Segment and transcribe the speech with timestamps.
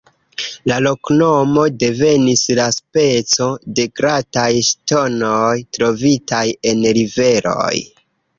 [0.69, 3.49] La loknomo devenis de speco
[3.81, 6.43] de glataj ŝtonoj trovitaj
[6.73, 7.73] en riveroj.